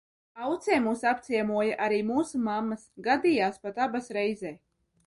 [0.45, 4.57] Aucē mūs apciemoja arī mūsu mammas, gadījās pat abas reizē.